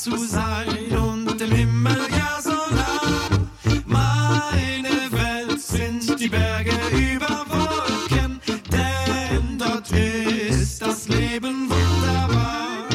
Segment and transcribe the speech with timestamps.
[0.00, 3.50] zu sein und im Himmel ja so nah.
[3.84, 8.40] Meine Welt sind die Berge über Wolken,
[8.72, 12.88] denn dort ist das Leben wunderbar.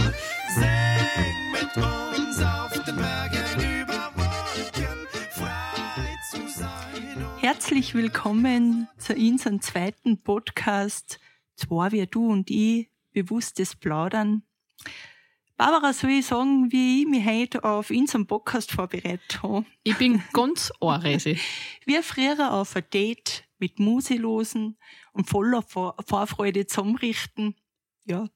[0.55, 7.17] Sing mit uns auf den Bergen über Wolken, frei zu sein.
[7.17, 11.19] und Herzlich willkommen zu unserem zweiten Podcast,
[11.55, 14.41] Zwei wir du und ich, bewusstes Plaudern.
[15.57, 19.65] Barbara, soll ich sagen, wie ich mich heute auf unseren Podcast vorbereitet habe?
[19.83, 21.37] Ich bin ganz anreise.
[21.85, 24.77] Wir früher auf ein Date mit Muselosen
[25.13, 27.55] und voller Vor Vorfreude zusammenrichten.
[28.05, 28.27] Ja,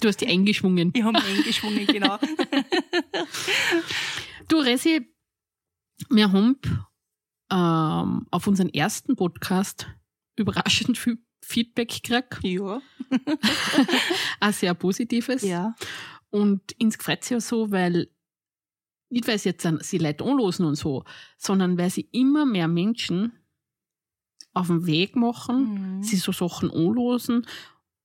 [0.00, 0.92] Du hast die eingeschwungen.
[0.94, 2.18] ich habe eingeschwungen, genau.
[4.48, 5.06] Du, Resi,
[6.10, 6.58] wir haben
[7.50, 9.86] ähm, auf unseren ersten Podcast
[10.36, 12.38] überraschend viel Feedback gekriegt.
[12.42, 12.80] ja,
[14.40, 15.42] Ein sehr positives.
[15.42, 15.74] ja,
[16.34, 18.08] Und freut es ja so, weil
[19.08, 21.04] nicht, weil sie jetzt sie Leute anlosen und so,
[21.36, 23.32] sondern weil sie immer mehr Menschen
[24.52, 26.02] auf den Weg machen, Mhm.
[26.02, 27.46] sie so Sachen anlosen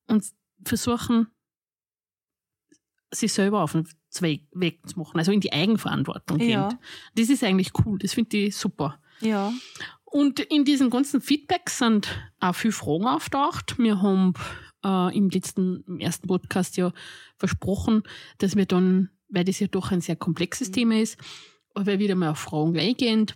[0.08, 0.24] und
[0.64, 1.28] versuchen,
[3.12, 3.88] sich selber auf den
[4.22, 6.68] Weg Weg zu machen, also in die Eigenverantwortung Ja.
[6.70, 6.80] gehen.
[7.16, 9.02] Das ist eigentlich cool, das finde ich super.
[9.22, 9.52] ja,
[10.06, 12.08] Und in diesen ganzen Feedbacks sind
[12.40, 13.78] auch viele Fragen auftaucht.
[13.80, 14.34] Wir haben
[14.84, 16.92] äh, im letzten, im ersten Podcast ja
[17.38, 18.04] versprochen,
[18.38, 20.74] dass wir dann, weil das ja doch ein sehr komplexes Mhm.
[20.74, 21.18] Thema ist,
[21.74, 23.28] aber wieder mal auf Fragen eingehen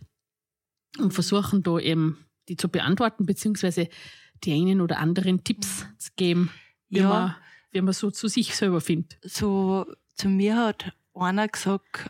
[0.99, 3.87] und versuchen da eben die zu beantworten, beziehungsweise
[4.43, 6.51] die einen oder anderen Tipps zu geben,
[6.89, 7.09] wie, Ja.
[7.09, 7.35] man,
[7.71, 9.17] wie man so zu sich selber findet.
[9.23, 9.85] so
[10.15, 12.09] zu mir hat einer gesagt,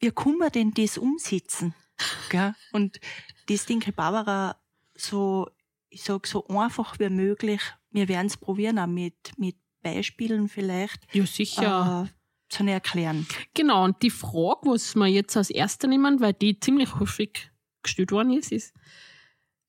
[0.00, 1.74] wie kann man denn das umsetzen?
[2.30, 2.54] Gell?
[2.72, 3.00] Und
[3.48, 4.56] das denke ich, Barbara,
[4.94, 5.48] so,
[5.90, 7.60] ich sag so einfach wie möglich,
[7.96, 12.06] wir werden es probieren, auch mit, mit Beispielen vielleicht, Ja, sicher.
[12.08, 12.12] äh,
[12.48, 13.26] zu erklären.
[13.54, 17.50] Genau, und die Frage, was wir jetzt als erster nehmen, weil die ziemlich häufig
[17.82, 18.74] gestellt worden ist, ist,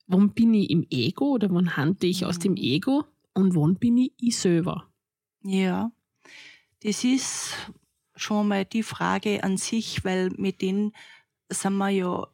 [0.08, 2.42] wann bin ich im Ego oder wann handle ich aus Mhm.
[2.44, 4.92] dem Ego und wann bin ich ich selber?
[5.44, 5.92] Ja,
[6.84, 7.54] das ist
[8.16, 10.92] schon mal die Frage an sich, weil mit denen
[11.50, 12.28] sind wir ja,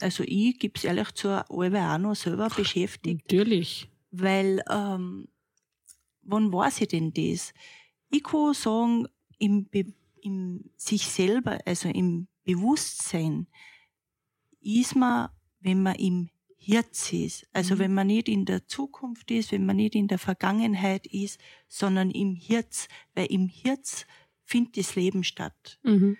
[0.00, 3.22] also ich gebe es ehrlich zu, alle auch noch selber beschäftigt.
[3.30, 3.88] Natürlich.
[4.12, 5.28] Weil, ähm,
[6.22, 7.52] wann weiß ich denn das?
[8.10, 9.08] Ich kann sagen,
[9.38, 9.92] im, Be
[10.22, 13.48] im sich selber, also im Bewusstsein,
[14.60, 15.30] ist man,
[15.60, 17.46] wenn man im Herz ist.
[17.52, 17.78] Also Mhm.
[17.80, 22.10] wenn man nicht in der Zukunft ist, wenn man nicht in der Vergangenheit ist, sondern
[22.12, 24.06] im Herz, weil im Herz
[24.44, 25.80] findet das Leben statt.
[25.82, 26.18] Mhm.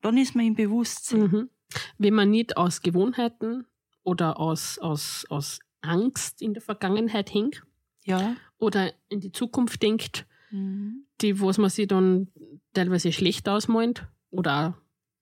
[0.00, 1.22] Dann ist man im Bewusstsein.
[1.22, 1.50] Mhm.
[1.98, 3.66] Wenn man nicht aus Gewohnheiten
[4.04, 7.62] oder aus, aus, aus Angst in der Vergangenheit hängt
[8.04, 8.36] Ja.
[8.58, 11.06] oder in die Zukunft denkt, Mhm.
[11.20, 12.28] die, was man sich dann
[12.74, 14.76] teilweise schlecht ausmalt oder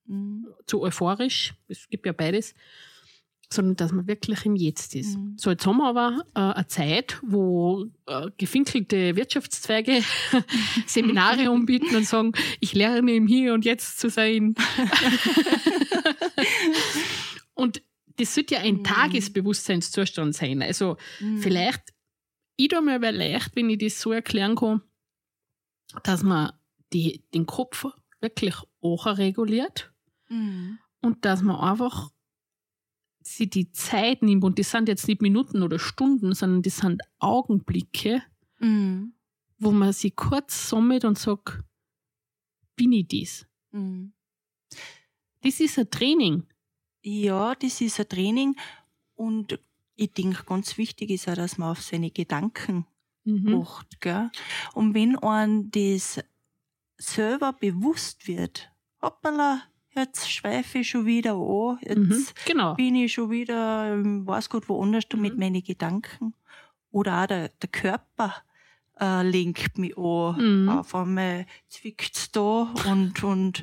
[0.06, 0.46] Mhm.
[0.66, 2.54] zu euphorisch, es gibt ja beides,
[3.50, 5.16] sondern dass man wirklich im Jetzt ist.
[5.18, 5.36] Mhm.
[5.38, 10.02] So, jetzt haben wir aber äh, eine Zeit, wo äh, gefinkelte Wirtschaftszweige
[10.86, 14.54] Seminare anbieten und sagen, ich lerne im Hier und Jetzt zu sein.
[17.54, 17.82] und
[18.16, 18.84] das sollte ja ein Mhm.
[18.84, 20.62] Tagesbewusstseinszustand sein.
[20.62, 21.38] Also Mhm.
[21.38, 21.92] vielleicht,
[22.56, 24.82] ich da mir aber leicht, wenn ich das so erklären kann,
[26.04, 26.52] dass man
[26.92, 27.86] die, den Kopf
[28.20, 29.92] wirklich auch reguliert
[30.28, 30.78] Mhm.
[31.00, 32.10] und dass man einfach
[33.24, 37.00] sich die Zeit nimmt und das sind jetzt nicht Minuten oder Stunden, sondern das sind
[37.20, 38.22] Augenblicke,
[38.58, 39.14] Mhm.
[39.58, 41.60] wo man sich kurz sammelt und sagt,
[42.76, 43.46] bin ich das?
[43.70, 44.12] Mhm.
[45.42, 46.46] Das ist ein Training.
[47.02, 48.56] Ja, das ist ein Training
[49.14, 49.58] und
[49.96, 52.86] ich denke, ganz wichtig ist auch, dass man auf seine Gedanken
[53.24, 53.60] Mhm.
[53.62, 54.00] acht.
[54.00, 54.30] Gell?
[54.74, 56.18] Und wenn einem das
[56.98, 58.70] selber bewusst wird,
[59.00, 59.62] hoppala,
[59.94, 62.26] jetzt schweife ich schon wieder an, jetzt Mhm.
[62.46, 62.74] Genau.
[62.74, 65.20] bin ich schon wieder, ähm, weiß Gott, woanders Mhm.
[65.20, 66.34] mit meinen Gedanken.
[66.90, 68.34] Oder auch der, der Körper
[69.00, 70.36] äh, lenkt mich an.
[70.64, 70.68] Mhm.
[70.68, 73.62] Auf einmal zwickt's da und, und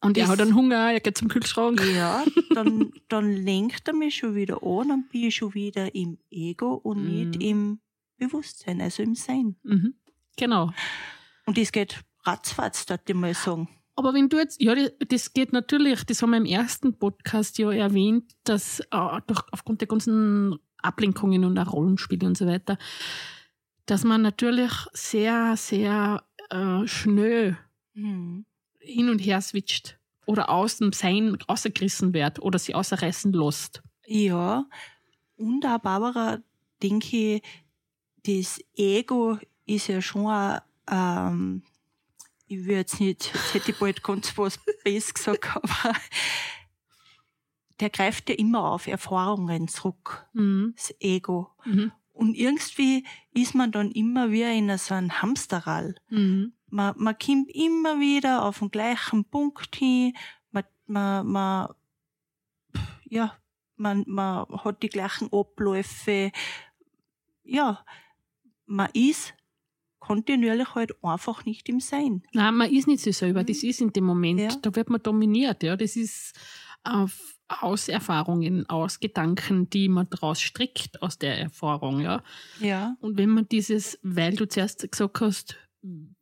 [0.00, 1.80] Und er das- hat einen Hunger, er geht zum Kühlschrank.
[1.94, 6.18] ja, dann, dann lenkt er mich schon wieder an, dann bin ich schon wieder im
[6.30, 7.30] Ego und Mhm.
[7.30, 7.80] nicht im
[8.18, 9.56] Bewusstsein, also im Sein.
[9.62, 9.94] Mhm.
[10.36, 10.70] Genau.
[11.46, 13.68] Und das geht ratzfatz, würde ich mal sagen.
[13.94, 17.56] Aber wenn du jetzt, ja, das- das geht natürlich, das haben wir im ersten Podcast
[17.58, 22.76] ja erwähnt, dass äh, durch, aufgrund der ganzen Ablenkungen und auch Rollenspiele und so weiter,
[23.86, 27.56] dass man natürlich sehr, sehr äh, schnell
[27.94, 28.44] Mhm.
[28.86, 33.82] Hin und her switcht oder aus dem Sein rausgerissen wird oder sie außerreißen lässt.
[34.06, 34.64] Ja,
[35.36, 36.38] und auch Barbara,
[36.82, 37.42] denke ich,
[38.24, 40.60] das Ego ist ja schon auch,
[40.90, 41.62] ähm,
[42.46, 45.92] ich will jetzt nicht, jetzt hätte ich bald ganz was Besseres gesagt, aber
[47.80, 50.74] der greift ja immer auf Erfahrungen zurück, Mhm.
[50.76, 51.50] das Ego.
[51.64, 51.92] Mhm.
[52.12, 53.04] Und irgendwie
[53.34, 55.96] ist man dann immer wieder in so einem Hamsterrad.
[56.08, 56.54] Mhm.
[56.68, 60.14] Man, man kommt immer wieder auf den gleichen Punkt hin.
[60.50, 61.68] Man, man, man,
[63.04, 63.36] ja,
[63.76, 66.32] man, man hat die gleichen Abläufe.
[67.44, 67.84] Ja,
[68.66, 69.34] man ist
[70.00, 72.22] kontinuierlich halt einfach nicht im Sein.
[72.32, 74.48] Nein, man ist nicht sich selber, das ist in dem Moment, Ja.
[74.62, 75.76] da wird man dominiert, ja.
[75.76, 76.38] Das ist
[76.84, 82.22] auf, aus Erfahrungen, aus Gedanken, die man daraus strickt aus der Erfahrung, ja.
[82.60, 82.96] Ja.
[83.00, 85.56] Und wenn man dieses, weil du zuerst gesagt hast,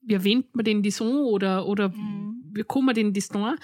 [0.09, 2.53] erwähnt man denn das so oder, oder Mhm.
[2.53, 3.57] wie man denn das da?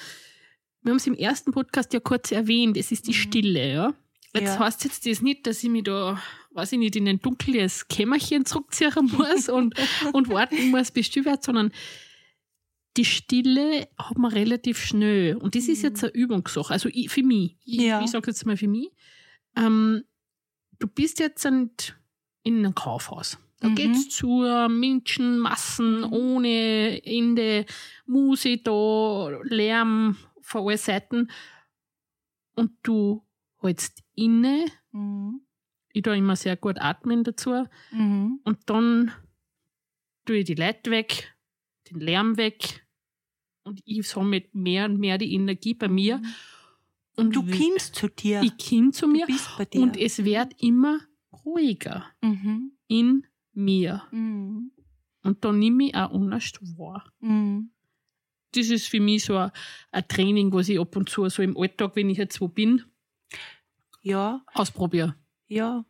[0.82, 3.14] Wir haben es im ersten Podcast ja kurz erwähnt, es ist die Mhm.
[3.14, 3.94] Stille, ja.
[4.34, 4.58] Jetzt Ja.
[4.60, 6.20] heißt jetzt das nicht, dass ich mich da,
[6.52, 9.74] weiß ich nicht, in ein dunkles Kämmerchen zurückziehen muss und,
[10.12, 11.72] und warten muss, bis still wird, sondern
[12.96, 15.36] die Stille hat man relativ schnell.
[15.36, 15.88] Und das ist Mhm.
[15.88, 16.72] jetzt eine Übungssache.
[16.72, 17.56] Also ich, für mich.
[17.64, 18.02] Ich, Ja.
[18.02, 18.88] ich sage jetzt mal für mich.
[19.56, 20.02] Ähm,
[20.78, 21.70] du bist jetzt in
[22.44, 23.36] einem Kaufhaus.
[23.60, 23.74] Da Mhm.
[23.74, 24.26] geht's zu
[24.68, 26.12] Menschenmassen Mhm.
[26.12, 27.66] ohne Ende,
[28.06, 31.30] Musik da, Lärm von allen Seiten.
[32.56, 33.22] Und du
[33.60, 34.64] hältst inne.
[34.92, 35.42] Mhm.
[35.92, 37.66] Ich tue immer sehr gut atmen dazu.
[37.92, 38.40] Mhm.
[38.44, 39.12] Und dann
[40.24, 41.34] tue ich die Leute weg,
[41.90, 42.86] den Lärm weg.
[43.64, 46.22] Und ich sammle mehr und mehr die Energie bei mir.
[47.16, 48.40] Und Du kommst zu dir.
[48.42, 49.26] ich komme zu mir.
[49.26, 49.82] bist bei dir.
[49.82, 51.00] Und es wird immer
[51.44, 52.72] ruhiger mhm.
[52.86, 54.02] in mir.
[54.10, 54.72] Mhm.
[55.22, 57.04] Und dann nehme ich auch anders wahr.
[57.20, 57.70] Mhm.
[58.52, 59.50] Das ist für mich so ein,
[59.92, 62.82] ein Training, was ich ab und zu so im Alltag, wenn ich jetzt wo bin,
[64.02, 65.14] Ja, ausprobiere.
[65.46, 65.84] ja.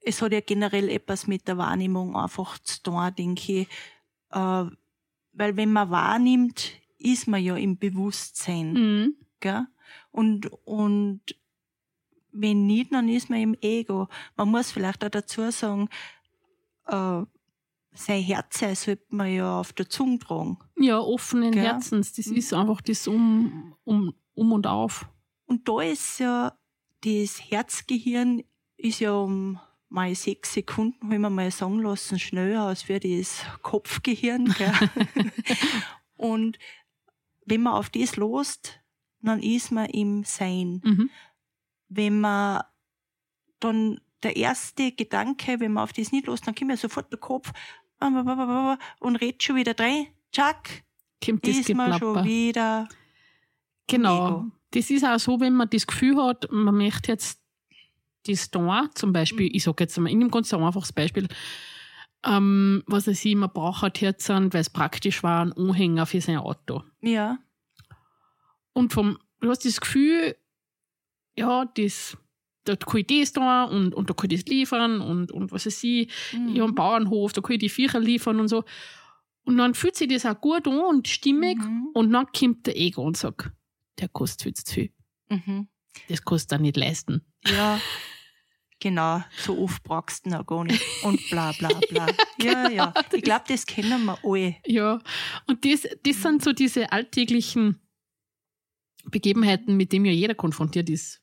[0.00, 3.68] Es hat ja generell etwas mit der Wahrnehmung einfach zu tun, denke ich.
[4.30, 4.64] Äh,
[5.32, 8.72] weil wenn man wahrnimmt, ist man ja im Bewusstsein.
[8.72, 9.14] Mhm.
[9.40, 9.66] Gell?
[10.10, 11.20] Und, und
[12.32, 14.08] wenn nicht, dann ist man im Ego.
[14.36, 15.88] Man muss vielleicht auch dazu sagen,
[16.88, 17.22] äh,
[17.92, 20.58] sein Herz sollte man ja auf der Zunge tragen.
[20.78, 21.62] Ja, offenen Gell?
[21.64, 22.12] Herzens.
[22.12, 22.36] Das Mhm.
[22.36, 25.08] ist einfach das um, um, um und auf.
[25.46, 26.56] Und da ist ja
[27.04, 28.42] das Herzgehirn
[28.76, 29.58] ist ja um
[29.88, 34.54] mal sechs Sekunden, ich mir mal sagen lassen, schneller als wie das Kopfgehirn.
[36.16, 36.58] Und
[37.46, 38.80] wenn man auf das lost,
[39.22, 40.80] dann ist man im Sein.
[40.84, 41.10] Mhm.
[41.88, 42.62] Wenn man
[43.60, 47.18] dann der erste Gedanke, wenn man auf das nicht lost, dann kommt ja sofort der
[47.18, 47.52] Kopf
[48.00, 50.06] und redet schon wieder rein.
[50.32, 50.84] Tschack,
[51.24, 52.88] Kommt das ist man schon wieder.
[53.86, 54.28] Genau.
[54.28, 54.46] Ego.
[54.72, 57.40] Das ist auch so, wenn man das Gefühl hat, man möchte jetzt
[58.26, 59.52] das da, zum Beispiel, Mhm.
[59.54, 61.26] ich sage jetzt mal, in einem ganz einfaches Beispiel,
[62.24, 66.20] ähm, was weiß ich, man braucht halt jetzt, weil es praktisch war, einen Anhänger für
[66.20, 66.82] sein Auto.
[67.00, 67.38] Ja.
[68.74, 70.36] Und vom, du hast das Gefühl,
[71.36, 72.16] ja, das,
[72.68, 75.66] da kann ich das da und, und da kann ich das liefern und, und was
[75.66, 76.48] weiß ich, Mhm.
[76.48, 78.64] ich habe einen Bauernhof, da kann ich die Viecher liefern und so.
[79.44, 81.88] Und dann fühlt sich das auch gut an und stimmig Mhm.
[81.94, 83.50] und dann kommt der Ego und sagt,
[83.98, 84.92] der kostet viel zu viel.
[85.30, 85.68] Mhm.
[86.08, 87.24] Das kannst du nicht leisten.
[87.46, 87.80] Ja,
[88.80, 89.22] genau.
[89.38, 90.82] So oft brauchst du auch gar nicht.
[91.02, 92.06] Und bla bla bla.
[92.40, 92.94] Ja, ja.
[93.12, 94.56] Ich glaube, das kennen wir alle.
[94.66, 95.00] Ja,
[95.46, 97.80] und das, das sind so diese alltäglichen
[99.04, 101.22] Begebenheiten, mit denen ja jeder konfrontiert ist.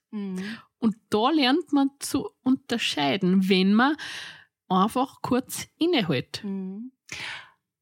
[0.86, 3.98] Und da lernt man zu unterscheiden, wenn man
[4.70, 6.44] einfach kurz innehält.
[6.44, 6.92] Mhm.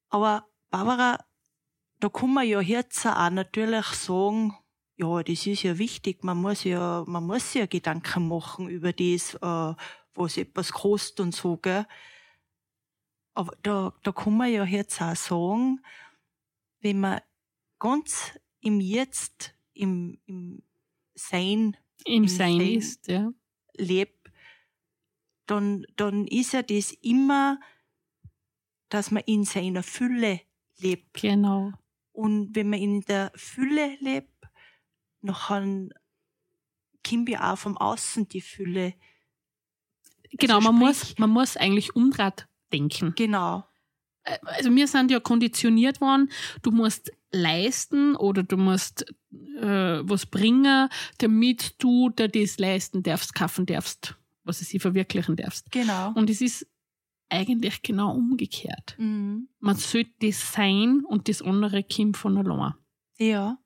[0.07, 1.19] Aber Barbara,
[1.99, 4.53] da kann man ja jetzt auch natürlich sagen,
[4.95, 6.23] ja, das ist ja wichtig.
[6.23, 9.75] Man muss ja, man muss ja Gedanken machen über das, äh,
[10.13, 11.85] was etwas kostet und so, gell?
[13.33, 15.81] Aber da, da kann man ja jetzt auch sagen,
[16.79, 17.19] wenn man
[17.79, 20.63] ganz im Jetzt, im, im
[21.15, 22.67] Sein Im Im Sein Sein.
[22.73, 23.31] ist, ja.
[23.75, 24.29] lebt,
[25.45, 27.59] dann, dann ist ja das immer,
[28.89, 30.41] dass man in seiner Fülle
[30.77, 31.13] lebt.
[31.21, 31.71] Genau.
[32.11, 34.29] Und wenn man in der Fülle lebt,
[35.21, 35.91] dann
[37.07, 38.93] kommt ja auch vom Außen die Fülle.
[40.31, 43.13] Genau, Also man, sprich- muss, man muss eigentlich umdraht denken.
[43.15, 43.65] Genau.
[44.23, 46.29] Äh, Also wir sind ja konditioniert worden,
[46.61, 53.33] du musst leisten oder du musst äh, was bringen, damit du dir das leisten darfst,
[53.33, 55.71] kaufen darfst, was sie verwirklichen darfst.
[55.71, 56.13] Genau.
[56.13, 56.67] Und es ist
[57.29, 58.95] eigentlich genau umgekehrt.
[58.99, 59.47] Mhm.
[59.59, 62.73] Man sollte das sein und das andere kommt von allein.
[63.17, 63.57] Ja.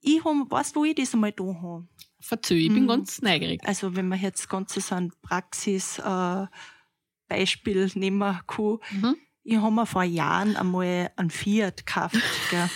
[0.00, 1.88] Ich hab, weißt du, wo ich das einmal da habe?
[2.20, 2.88] Verzeih, ich bin Mhm.
[2.88, 3.60] ganz neugierig.
[3.64, 6.46] Also, wenn man jetzt ganz so ein Praxis, äh,
[7.28, 9.16] Beispiel nehmen kann, Mhm.
[9.42, 12.16] ich habe mir vor Jahren einmal einen Fiat gekauft,
[12.50, 12.68] gell.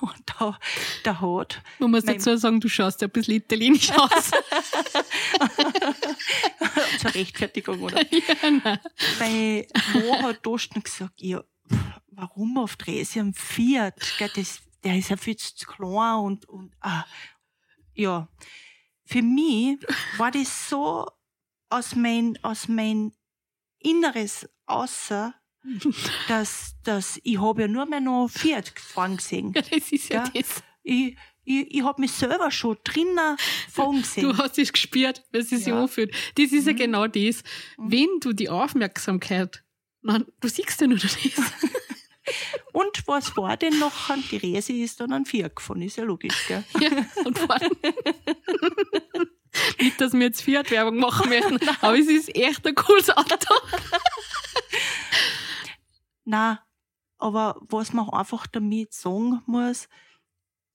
[0.00, 0.58] Und da,
[1.04, 4.30] da hat, Man muss dazu sagen, du schaust ja ein bisschen italienisch aus.
[7.00, 8.00] zur Rechtfertigung, oder?
[8.10, 8.78] ja, nein.
[9.94, 11.42] Mann hat da schon gesagt, ja,
[12.08, 13.94] warum auf Dresi am Fiat?
[14.18, 17.04] Gell, das, der ist ja viel zu klein und, und ah,
[17.94, 18.28] ja.
[19.04, 19.78] Für mich
[20.16, 21.06] war das so
[21.68, 23.12] aus mein, aus mein
[23.90, 25.34] Inneres außer,
[26.28, 29.52] dass, dass ich habe ja nur mehr noch Fiat gefahren gesehen.
[29.54, 30.30] Ja, das ist ja, Ja.
[30.34, 30.62] das.
[30.82, 33.36] Ich, ich, ich habe mich selber schon drinnen
[33.70, 34.22] fahren gesehen.
[34.28, 35.82] Du hast es gespürt, wie es sich Ja.
[35.82, 36.12] anfühlt.
[36.36, 36.76] Das ist ja Mhm.
[36.76, 37.42] genau das.
[37.76, 37.92] Mhm.
[37.92, 39.62] Wenn du die Aufmerksamkeit,
[40.02, 41.16] nein, du siehst ja nur das.
[42.72, 43.92] Und was war denn noch?
[44.30, 46.62] Die Resi ist dann ein Fiat gefahren, ist ja logisch, gell?
[46.80, 46.90] ja,
[47.24, 47.70] und vor allem.
[49.78, 53.54] Nicht, dass wir jetzt Fiat-Werbung machen möchten, aber es ist echt ein cooles Auto.
[56.24, 56.60] Na,
[57.18, 59.88] aber was man einfach damit sagen muss,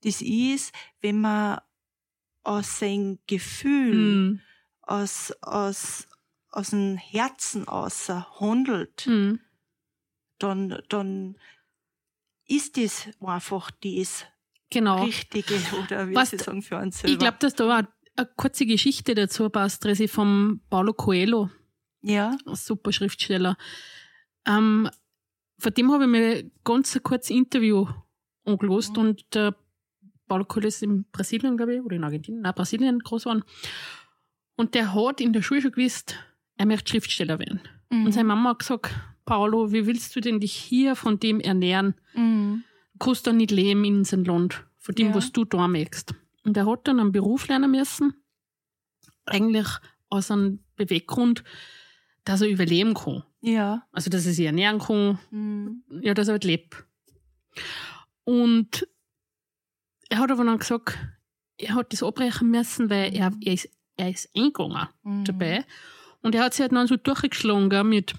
[0.02, 1.60] das ist, wenn man
[2.42, 4.40] aus seinem Gefühl, Hm.
[4.82, 6.08] aus, aus,
[6.50, 9.40] aus dem Herzen außer handelt, Hm.
[10.38, 11.36] dann, dann
[12.46, 14.26] ist das einfach das
[14.70, 15.04] Genau.
[15.04, 15.54] Richtige,
[15.84, 17.12] oder wie Was sie sagen, für uns selber.
[17.12, 17.82] Ich glaube, dass da auch
[18.16, 21.50] eine kurze Geschichte dazu passt, Resi, vom Paulo Coelho.
[22.02, 23.56] ja, ein super Schriftsteller.
[24.46, 24.88] Ähm,
[25.58, 27.86] von dem habe ich mir ganz ein kurzes Interview
[28.44, 28.98] angelost Mhm.
[29.02, 29.54] und der
[30.26, 33.44] Paulo Coelho ist in Brasilien, glaube ich, oder in Argentinien, nein, Brasilien groß geworden.
[34.56, 36.16] Und der hat in der Schule schon gewusst,
[36.56, 37.60] er möchte Schriftsteller werden.
[37.90, 38.06] Mhm.
[38.06, 41.94] Und seine Mama hat gesagt, Paulo, wie willst du denn dich hier von dem ernähren?
[42.14, 42.64] Mhm.
[42.94, 45.14] Du kannst da nicht leben in seinem Land, von dem, Ja.
[45.14, 46.14] was du da möchtest.
[46.44, 48.14] Und er hat dann einen Beruf lernen müssen,
[49.26, 49.66] eigentlich
[50.08, 51.44] aus einem Beweggrund,
[52.24, 53.22] dass er überleben kann.
[53.40, 53.86] Ja.
[53.92, 55.82] Also, dass er sich ernähren kann, Mhm.
[56.02, 56.84] ja, dass er halt lebt.
[58.24, 58.86] Und
[60.08, 60.98] er hat aber dann gesagt,
[61.58, 65.24] er hat das abbrechen müssen, weil er, er, ist, er ist eingegangen Mhm.
[65.24, 65.64] dabei.
[66.22, 68.14] Und er hat sich halt dann so durchgeschlagen gell, mit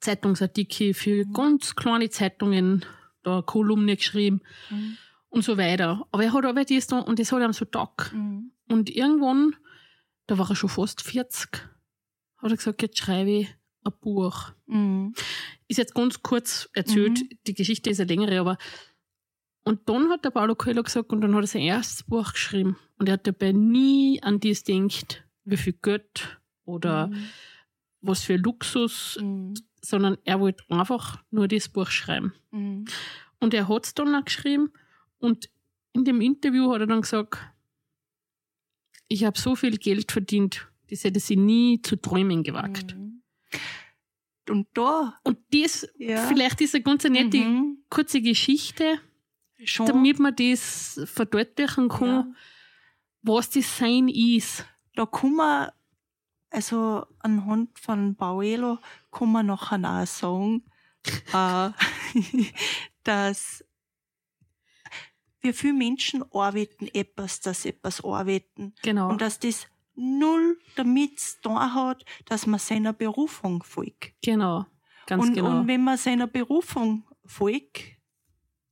[0.00, 1.32] Zeitungsartikel für Mhm.
[1.32, 2.84] ganz kleine Zeitungen,
[3.22, 4.96] da Kolumne geschrieben Mhm.
[5.28, 6.06] Und so weiter.
[6.12, 8.12] Aber er hat aber das da, und das hat ihm so taugt.
[8.12, 8.52] Mhm.
[8.68, 9.54] Und irgendwann,
[10.26, 11.50] da war er schon fast 40,
[12.38, 13.48] hat er gesagt, jetzt schreibe ich
[13.84, 14.52] ein Buch.
[14.66, 15.14] Mhm.
[15.68, 17.28] Ist jetzt ganz kurz erzählt, Mhm.
[17.46, 18.58] die Geschichte ist eine längere, aber
[19.64, 22.76] und dann hat der Paulo Coelho gesagt, und dann hat er sein erstes Buch geschrieben.
[22.98, 27.28] Und er hat dabei nie an das gedacht, wie viel Geld oder Mhm.
[28.00, 29.54] was für Luxus, Mhm.
[29.82, 32.32] sondern er wollte einfach nur das Buch schreiben.
[32.52, 32.84] Mhm.
[33.40, 34.72] Und er hat es dann auch geschrieben
[35.18, 35.48] und
[35.92, 37.38] in dem Interview hat er dann gesagt,
[39.08, 42.96] ich habe so viel Geld verdient, das hätte sie nie zu träumen gewagt.
[42.96, 43.22] Mhm.
[44.48, 46.26] Und da, Und das, ja.
[46.26, 47.78] vielleicht ist eine ganz nette Mhm.
[47.90, 49.00] kurze Geschichte,
[49.64, 49.86] Schon.
[49.86, 52.26] damit man das verdeutlichen kann, ja.
[53.22, 54.64] was das Sein ist.
[54.94, 55.70] Da kann man,
[56.50, 58.78] also anhand von Bauelo,
[59.10, 60.62] kann man nachher auch sagen,
[61.32, 61.70] äh,
[63.04, 63.64] dass
[65.46, 68.74] wir viele Menschen arbeiten etwas, dass etwas arbeiten.
[68.82, 69.10] Genau.
[69.10, 74.12] Und dass das null damit tun hat, dass man seiner Berufung folgt.
[74.22, 74.66] genau.
[75.06, 75.60] Ganz und, genau.
[75.60, 77.80] und wenn man seiner Berufung folgt,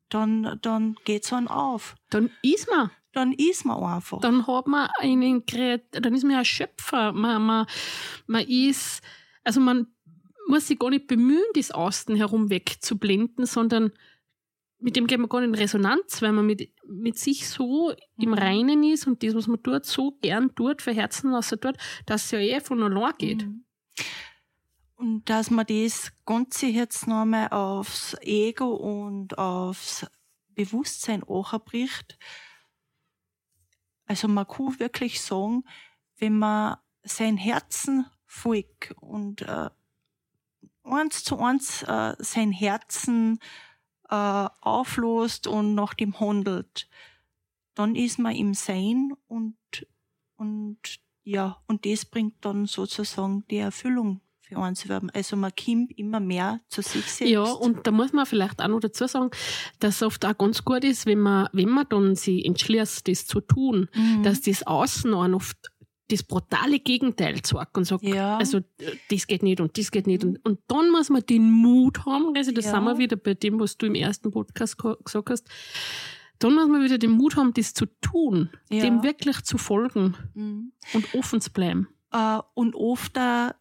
[0.09, 1.95] dann, dann geht's an auf.
[2.11, 2.91] dann ist man.
[3.13, 4.21] Dann ist man einfach.
[4.21, 7.13] Dann hat man einen Kreat dann ist man ein Schöpfer.
[7.13, 7.67] Man, man,
[8.27, 9.01] man ist,
[9.45, 9.87] also man
[10.49, 13.93] muss sich gar nicht bemühen, das Außen herum wegzublenden, sondern
[14.85, 18.33] mit dem geht man gar nicht in Resonanz, weil man mit, mit sich so im
[18.33, 18.35] Mhm.
[18.35, 21.79] Reinen ist und das, was man tut, so gern tut, für Herzen was er tut,
[22.05, 23.47] dass es ja eh von allein geht.
[23.47, 23.65] Mhm.
[24.97, 30.07] Und dass man das Ganze jetzt nochmal aufs Ego und aufs
[30.49, 32.19] Bewusstsein bricht.
[34.05, 35.65] Also man kann wirklich sagen,
[36.19, 39.71] wenn man sein Herzen folgt und äh,
[40.83, 43.39] eins zu eins äh, sein Herzen
[44.15, 46.89] äh, auflost und nach dem handelt,
[47.75, 49.57] dann ist man im Sein und,
[50.37, 50.79] und
[51.25, 54.87] ja, und das bringt dann sozusagen die Erfüllung für uns.
[55.15, 57.33] Also man kommt immer mehr zu sich selbst.
[57.33, 59.31] Ja, und da muss man vielleicht auch noch dazu sagen,
[59.81, 63.27] dass es oft auch ganz gut ist, wenn man, wenn man dann sich entschließt, das
[63.27, 64.23] zu tun, Mhm.
[64.23, 65.73] dass das Außen einen oft
[66.09, 68.37] das brutale Gegenteil sagt und sagt, Ja.
[68.37, 70.23] also äh, das geht nicht und das geht nicht.
[70.25, 72.73] Und, und dann muss man den Mut haben, also das Ja.
[72.73, 75.47] sind wir wieder bei dem, was du im ersten Podcast gesagt hast,
[76.41, 78.83] dann muss man wieder den Mut haben, das zu tun, Ja.
[78.83, 80.73] dem wirklich zu folgen Mhm.
[80.93, 81.89] und offen zu bleiben.
[82.13, 83.53] Äh, und oft auch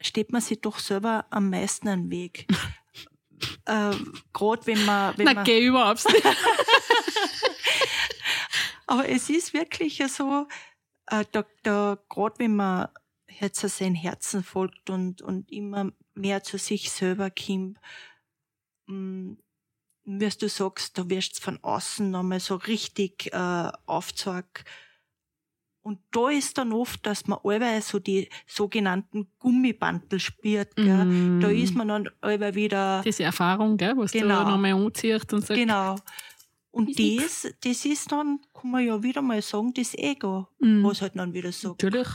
[0.00, 2.46] steht man sich doch selber am meisten den Weg.
[3.66, 3.92] äh,
[4.32, 5.16] Gerade wenn man.
[5.16, 6.24] Wenn Na, man geh überhaupt nicht.
[8.86, 10.46] aber es ist wirklich so,
[11.06, 12.88] äh, da, da gerade wenn man
[13.28, 17.78] jetzt sein Herzen folgt und, und immer mehr zu sich selber kommt,
[18.86, 19.36] mh,
[20.06, 24.64] wie du sagst, da wirst du von außen nochmal so richtig äh, aufgezeigt.
[25.82, 30.74] Und da ist dann oft, dass man allweil so die sogenannten Gummibandel spürt.
[30.76, 31.04] Gell?
[31.04, 31.40] Mm.
[31.42, 33.02] Da ist man dann allweil wieder.
[33.04, 34.44] Diese Erfahrung, gell, was Genau.
[34.44, 35.96] du nochmal anziehst und sagst, Genau.
[36.74, 37.42] Und Ist nix.
[37.42, 41.14] das, das ist dann, kann man ja wieder mal sagen, das Ego, mm, was halt
[41.14, 42.08] dann wieder sagt, natürlich.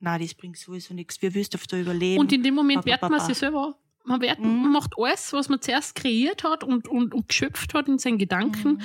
[0.00, 2.18] nein, das bringt sowieso nichts, wir wirst auf da überleben.
[2.20, 3.24] Und in dem Moment Ba, ba, wird ba, man ba.
[3.26, 4.62] sich selber, man, wird, Mhm.
[4.62, 8.16] man macht alles, was man zuerst kreiert hat und, und, und geschöpft hat in seinen
[8.16, 8.82] Gedanken, Mhm.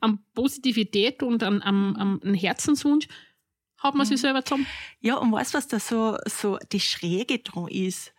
[0.00, 3.06] an Positivität und an, an, an Herzenswunsch,
[3.78, 4.20] hat man sich Mhm.
[4.22, 4.66] selber zusammen.
[5.00, 8.12] Ja, und weißt du, was da so, so die Schräge dran ist?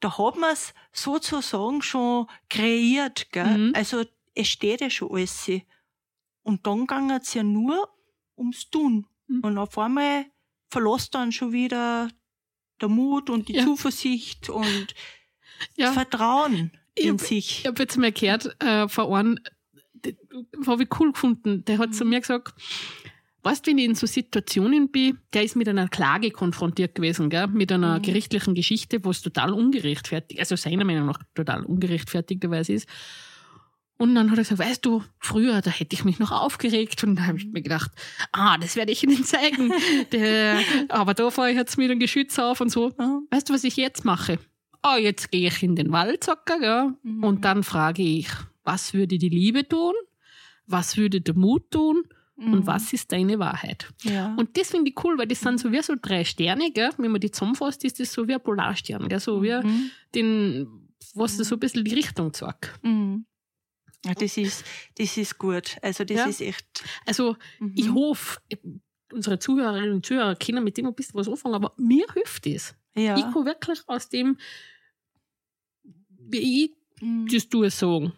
[0.00, 3.56] Da hat man es sozusagen schon kreiert, gell?
[3.68, 3.72] Mhm.
[3.74, 5.50] Also, es steht ja schon alles.
[6.50, 7.88] Und dann ging es ja nur
[8.36, 9.06] ums Tun.
[9.28, 9.40] Mhm.
[9.44, 10.26] Und auf einmal
[10.68, 12.08] verlässt dann schon wieder
[12.80, 13.64] der Mut und die Ja.
[13.64, 14.94] Zuversicht und
[15.76, 15.86] Ja.
[15.86, 17.60] das Vertrauen Ich in hab- sich.
[17.60, 19.38] Ich habe jetzt mal gehört, äh, von einem,
[20.66, 22.10] habe ich cool gefunden, der hat zu Mhm.
[22.10, 22.52] mir gesagt,
[23.42, 27.46] weißt wenn ich in so Situationen bin, der ist mit einer Klage konfrontiert gewesen, gell?
[27.46, 28.02] mit einer Mhm.
[28.02, 32.88] gerichtlichen Geschichte, wo es total ungerechtfertigt, also seiner Meinung nach total ungerechtfertigterweise ist.
[34.00, 37.04] Und dann hat er gesagt, weißt du, früher, da hätte ich mich noch aufgeregt.
[37.04, 37.90] Und da habe ich mir gedacht,
[38.32, 39.72] ah, das werde ich Ihnen zeigen.
[40.12, 42.92] Der, aber da fahre ich jetzt mit einem Geschütz auf und so.
[43.30, 44.38] Weißt du, was ich jetzt mache?
[44.82, 46.94] Ah, jetzt gehe ich in den Wald, sagt ja.
[47.02, 47.22] Mhm.
[47.24, 48.28] Und dann frage ich,
[48.64, 49.92] was würde die Liebe tun?
[50.66, 52.02] Was würde der Mut tun?
[52.36, 52.66] Und Mhm.
[52.66, 53.86] was ist deine Wahrheit?
[54.02, 54.34] Ja.
[54.38, 56.88] Und das finde ich cool, weil das sind so wie so drei Sterne, gell?
[56.96, 59.20] Wenn man die zusammenfasst, ist das so wie ein Polarstern, gell?
[59.20, 59.90] So wie Mhm.
[60.14, 60.66] den,
[61.14, 62.72] was so ein bisschen die Richtung zeigt.
[62.82, 63.26] Mhm.
[64.04, 64.64] Ja, das ist,
[64.96, 65.76] das ist gut.
[65.82, 66.26] Also, das Ja.
[66.26, 66.84] ist echt.
[67.06, 67.74] Also, Mhm.
[67.76, 68.40] ich hoffe,
[69.12, 72.74] unsere Zuhörerinnen und Zuhörer können mit dem ein bisschen was anfangen, aber mir hilft das.
[72.94, 73.16] ja.
[73.16, 74.38] Ich kann wirklich aus dem,
[76.18, 77.26] wie ich Mhm.
[77.28, 78.12] das tue, sagen.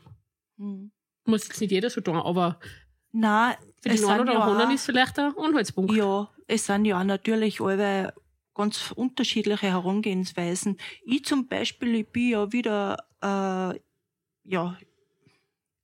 [0.57, 0.91] Mhm.
[1.25, 2.59] Muss jetzt nicht jeder so tun, aber
[3.13, 5.93] Nein, für es den einen oder ja anderen auch- ist vielleicht ein Anhaltspunkt.
[5.95, 8.13] Ja, es sind ja natürlich alle
[8.55, 10.79] ganz unterschiedliche Herangehensweisen.
[11.05, 13.79] Ich zum Beispiel, ich bin ja wieder, äh,
[14.45, 14.77] ja,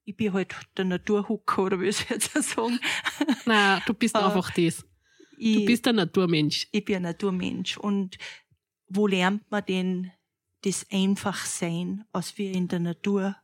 [0.08, 2.78] ich bin halt der Naturhucker, oder wie soll ich jetzt sagen?
[3.44, 4.84] Nein, du bist Äh, einfach das.
[5.36, 6.66] Ich, Du bist ein Naturmensch.
[6.72, 7.76] ich bin ein Naturmensch.
[7.76, 8.16] Und
[8.88, 10.10] wo lernt man denn
[10.62, 13.36] das Einfachsein, als wir in der Natur?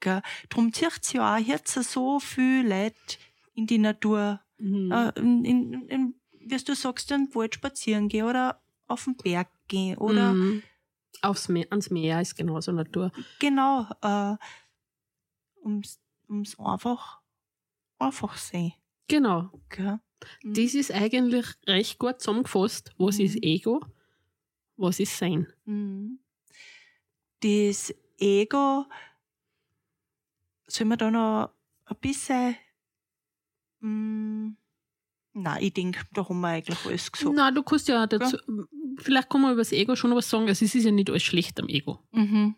[0.00, 0.20] Gell?
[0.50, 3.16] Drum zieht ja auch jetzt so viel Leute
[3.54, 4.92] in die Natur Mhm.
[4.92, 9.16] äh, in, in, in, wie du sagst, in den Wald spazieren gehen oder auf den
[9.16, 10.62] Berg gehen oder Mhm.
[11.22, 13.10] Aufs Meer, ans Meer ist genauso Natur.
[13.40, 14.36] genau, äh,
[15.64, 17.20] ums, ums einfach,
[17.98, 18.72] einfach sein.
[19.08, 19.50] Genau.
[19.70, 19.98] Gell?
[20.42, 22.92] Das ist eigentlich recht gut zusammengefasst.
[22.98, 23.24] Was Mhm.
[23.24, 23.84] ist Ego?
[24.76, 25.46] Was ist Sein?
[25.64, 26.18] Mhm.
[27.40, 28.86] Das Ego,
[30.66, 31.50] soll man da noch
[31.84, 32.56] ein bisschen,
[33.80, 34.56] mm,
[35.34, 37.34] nein, ich denke, da haben wir eigentlich alles gesagt.
[37.36, 38.38] Na, du kannst ja dazu,
[38.98, 40.48] vielleicht kann man über das Ego schon was sagen.
[40.48, 42.00] Also es ist ja nicht alles schlecht am Ego.
[42.12, 42.54] Mhm.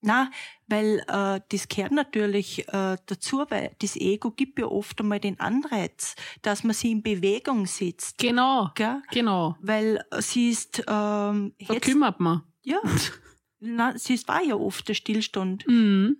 [0.00, 0.30] Na,
[0.68, 5.40] weil äh, das gehört natürlich äh, dazu, weil das Ego gibt ja oft einmal den
[5.40, 8.18] Anreiz, dass man sie in Bewegung setzt.
[8.18, 9.02] Genau, Gell?
[9.10, 9.56] genau.
[9.60, 12.42] Weil äh, sie ist, ähm, Da jetzt, kümmert man.
[12.62, 12.78] ja,
[13.60, 16.16] na, sie ist, war ja oft der Stillstand, Mhm.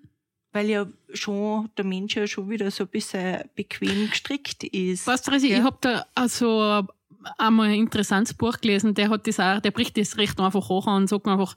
[0.53, 5.07] weil ja schon der Mensch ja schon wieder so ein bisschen bequem gestrickt ist.
[5.07, 6.85] Weißt du, ich habe da also
[7.37, 10.87] einmal ein interessantes Buch gelesen, der hat das auch, der bricht das recht einfach hoch
[10.87, 11.55] an und sagt einfach,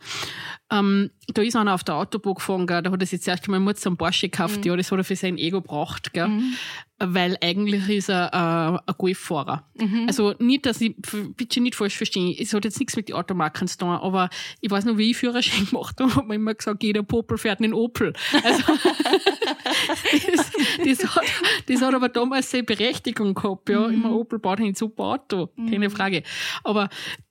[0.72, 3.60] ähm, da ist einer auf der Autobahn gefahren, gell, da hat er sich zuerst einmal
[3.60, 4.64] Mutz einen Porsche gekauft, Mhm.
[4.64, 6.54] ja, das hat er für sein Ego braucht, gell, Mhm.
[7.00, 9.66] weil eigentlich ist er äh, ein Golffahrer.
[9.80, 10.06] Mhm.
[10.08, 10.96] Also nicht, dass ich,
[11.36, 14.30] bitte nicht falsch verstehen, es hat jetzt nichts mit den Automarken zu tun, aber
[14.62, 17.60] ich weiß noch, wie ich Führerschein gemacht habe, hat man immer gesagt, jeder Popel fährt
[17.60, 18.14] einen Opel.
[18.44, 18.64] Also,
[20.34, 20.52] das,
[21.00, 21.24] das, hat,
[21.68, 23.88] das hat aber damals seine Berechtigung gehabt, ja.
[23.88, 23.94] Mhm.
[23.94, 25.92] Immer Opel baut ein super Auto, keine Mhm.
[25.92, 26.24] Frage.
[26.64, 26.90] Aber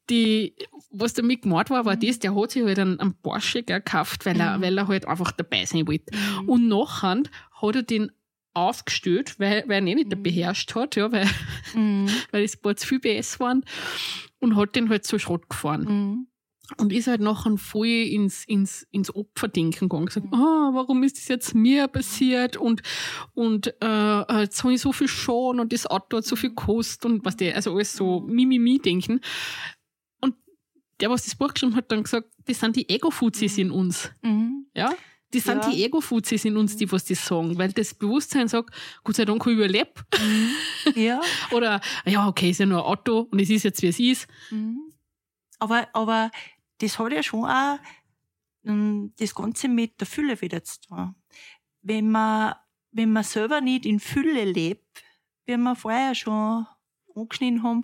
[0.08, 0.54] die,
[0.90, 2.00] was damit gemacht war, war Mhm.
[2.00, 4.62] das, der hat sich halt einen, einen Porsche gell, gekauft, weil er, Mhm.
[4.62, 6.14] weil er halt einfach dabei sein wollte.
[6.42, 6.48] Mhm.
[6.48, 7.22] Und nachher
[7.62, 8.10] hat er den
[8.54, 10.22] aufgestellt, weil, weil er ihn nicht Mhm.
[10.22, 11.26] beherrscht hat, ja, weil,
[11.74, 12.06] Mhm.
[12.32, 13.64] weil das Board zu viel PS waren
[14.40, 16.26] und hat den halt so Schrott gefahren.
[16.76, 20.06] Und ist halt nachher voll ins, ins, ins Opferdenken gegangen.
[20.06, 22.56] Gesagt, ah, warum ist das jetzt mir passiert?
[22.56, 22.82] Und,
[23.34, 26.50] und äh, äh, jetzt habe ich so viel Schaden und das Auto hat so viel
[26.50, 28.20] gekostet und was der, also alles so.
[28.20, 29.20] Mimimi-Denken.
[31.00, 34.10] Der, was das Buch geschrieben hat, dann gesagt, das sind die Ego-Fuzis in uns.
[34.22, 34.66] Mhm.
[34.74, 34.92] Ja?
[35.32, 35.70] Die sind Ja.
[35.70, 39.44] die Ego-Fuzis in uns, die was das sagen, weil das Bewusstsein sagt, Gott sei Dank,
[39.46, 39.92] ich überlebe.
[40.94, 41.20] Ja.
[41.52, 44.28] Oder, ja, okay, ist ja nur ein Auto und es ist jetzt, wie es ist.
[44.50, 44.92] Mhm.
[45.58, 46.30] Aber, aber
[46.78, 47.78] das hat ja schon auch
[48.64, 51.14] ähm, das Ganze mit der Fülle wieder zu tun.
[51.82, 52.54] Wenn man,
[52.92, 55.02] wenn man selber nicht in Fülle lebt,
[55.46, 56.66] wie wir vorher schon
[57.14, 57.82] angeschnitten haben,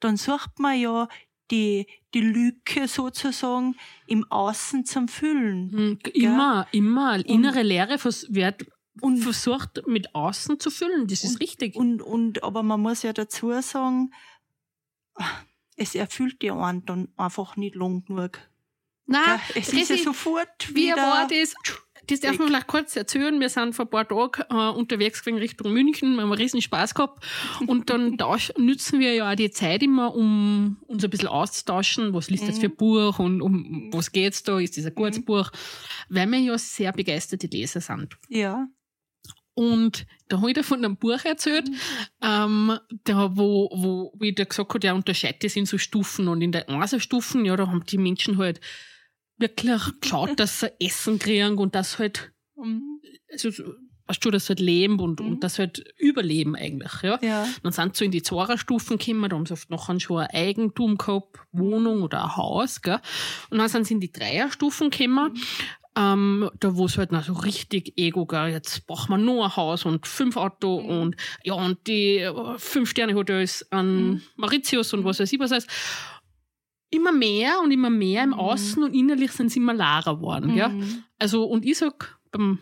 [0.00, 1.08] dann sucht man ja
[1.50, 5.70] die, die Lücke sozusagen im Außen zum Füllen.
[5.70, 7.24] Hm, Immer, immer.
[7.26, 8.66] Innere Leere vers wird
[9.00, 11.06] Und- versucht mit außen zu füllen.
[11.06, 11.76] Das ist Und- richtig.
[11.76, 14.12] Und, und, aber man muss ja dazu sagen,
[15.76, 18.38] es erfüllt die einen dann einfach nicht lang genug.
[19.06, 19.22] Nein,
[19.54, 19.62] Gell?
[19.62, 20.96] Es ist ja sofort wie wieder.
[20.96, 21.54] war das?
[22.08, 23.38] Das darf man vielleicht kurz erzählen.
[23.38, 26.14] Wir sind vor ein paar Tagen äh, unterwegs gewesen Richtung München.
[26.14, 27.22] Wir haben einen riesen Spaß gehabt.
[27.66, 32.14] Und dann tausch, nützen wir ja auch die Zeit immer, um uns ein bisschen auszutauschen.
[32.14, 34.58] Was liest das für ein Buch und um was geht's da?
[34.58, 35.50] Ist das ein gutes Buch?
[36.08, 38.16] Weil wir ja sehr begeisterte Leser sind.
[38.28, 38.66] Ja.
[39.58, 41.68] Und da habe ich dir von einem Buch erzählt,
[42.22, 46.28] ähm, da, wo, wo, wie der gesagt hat, er unterscheidet das in so Stufen.
[46.28, 48.60] Und in der ersten Stufen, ja, da haben die Menschen halt
[49.38, 53.00] wirklich geschaut, dass sie Essen kriegen und das halt, Mhm.
[53.30, 53.50] also,
[54.06, 55.26] weißt du, dass sie halt leben und, Mhm.
[55.26, 57.18] und das halt überleben eigentlich, ja.
[57.22, 57.46] Ja.
[57.62, 60.30] Dann sind sie so in die Zwarer-Stufen gekommen, da haben sie oft nachher schon ein
[60.32, 62.98] Eigentum gehabt, Wohnung oder ein Haus, gell.
[63.50, 65.34] Und dann sind sie in die Dreier-Stufen gekommen,
[65.96, 69.56] ähm, da wo es halt noch so richtig Ego, gell, jetzt braucht man nur ein
[69.56, 75.32] Haus und fünf Auto und ja, und die äh, Fünf-Sterne-Hotels an Mauritius und was weiß
[75.32, 75.68] ich was heißt.
[76.90, 78.34] Immer mehr und immer mehr im Mhm.
[78.38, 80.68] Außen und innerlich sind sie immer larer geworden, gell.
[80.70, 81.04] Mhm.
[81.18, 82.60] Also, und ich sag, beim,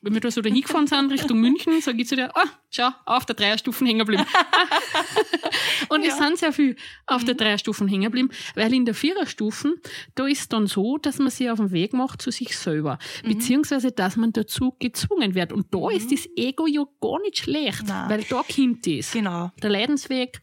[0.00, 2.90] wenn wir da so dahin gefahren sind, Richtung München, sag ich zu dir, ah, schau,
[3.06, 4.24] auf der Dreierstufen hängen geblieben.
[5.88, 6.26] und es Ja.
[6.26, 9.74] sind sehr viel auf der Dreierstufen hängen geblieben, weil in der Viererstufen,
[10.14, 13.92] da ist dann so, dass man sich auf den Weg macht zu sich selber, beziehungsweise,
[13.92, 15.52] dass man dazu gezwungen wird.
[15.52, 18.10] Und da ist das Ego ja gar nicht schlecht, Nein.
[18.10, 19.12] weil da kommt es.
[19.12, 19.50] Genau.
[19.62, 20.42] Der Leidensweg,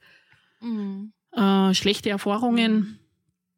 [0.62, 1.14] Mhm.
[1.34, 3.00] äh, schlechte Erfahrungen,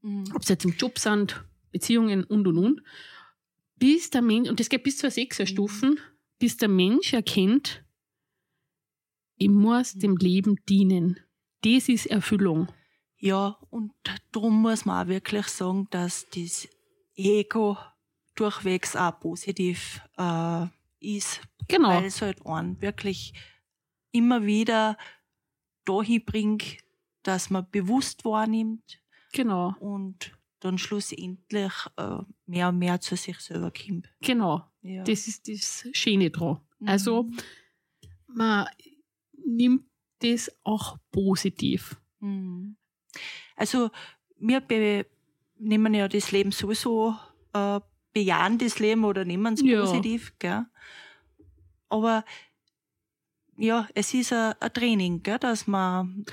[0.03, 0.25] Mhm.
[0.35, 2.83] ob es jetzt im Job sind, Beziehungen und und und,
[3.77, 5.99] bis der Mensch, und das geht bis zu Sechserstufen,
[6.39, 7.83] bis der Mensch erkennt,
[9.37, 11.19] ich muss dem Leben dienen.
[11.61, 12.67] Das ist Erfüllung.
[13.17, 13.93] Ja, und
[14.31, 16.67] darum muss man auch wirklich sagen, dass das
[17.15, 17.77] Ego
[18.35, 20.67] durchwegs auch positiv äh,
[20.99, 21.89] ist, Genau.
[21.89, 23.33] weil es halt einen wirklich
[24.11, 24.97] immer wieder
[25.85, 26.77] dahin bringt,
[27.23, 28.99] dass man bewusst wahrnimmt
[29.33, 29.75] Genau.
[29.79, 34.09] und dann schlussendlich äh, mehr und mehr zu sich selber kommt.
[34.21, 34.63] Genau.
[34.81, 35.03] Ja.
[35.03, 36.61] Das ist das Schöne dran.
[36.79, 36.87] Mhm.
[36.87, 37.29] Also,
[38.27, 38.67] man
[39.45, 39.85] nimmt
[40.19, 41.99] das auch positiv.
[42.19, 42.77] Mhm.
[43.55, 43.91] Also
[44.37, 45.05] wir
[45.57, 47.15] nehmen ja das Leben sowieso,
[47.53, 47.79] äh,
[48.13, 49.81] bejahen das Leben oder nehmen es Ja.
[49.81, 50.65] positiv, gell?
[51.89, 52.23] Aber
[53.57, 56.25] ja, es ist ein ein Training, gell, dass man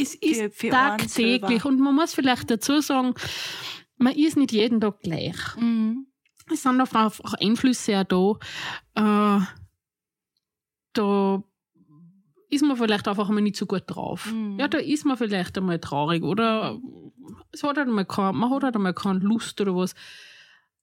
[0.00, 3.14] Es ist tagtäglich und man muss vielleicht dazu sagen,
[3.96, 5.36] man ist nicht jeden Tag gleich.
[6.52, 8.38] Es sind auch einfach Einflüsse auch
[8.94, 9.38] da.
[9.38, 9.44] Äh,
[10.92, 11.42] da
[12.48, 14.32] ist man vielleicht einfach einmal nicht so gut drauf.
[14.32, 14.58] Mhm.
[14.58, 16.78] Ja, da ist man vielleicht einmal traurig oder
[17.52, 19.94] es hat halt einmal kein, man hat halt einmal keine Lust oder was.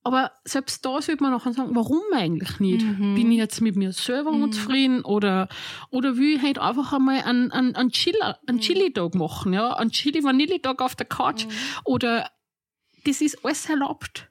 [0.08, 2.84] Aber selbst da sollte man nachher sagen, warum eigentlich nicht?
[2.86, 3.16] Mhm.
[3.16, 4.44] Bin ich jetzt mit mir selber Mhm.
[4.44, 5.50] unzufrieden oder,
[5.90, 8.62] oder will ich halt einfach einmal einen, einen, einen, Chill, einen Mhm.
[8.62, 9.74] Chili-Tag machen, ja?
[9.74, 11.46] Einen Chili-Vanille-Tag auf der Couch
[11.84, 12.30] oder
[13.06, 14.30] das ist alles erlaubt.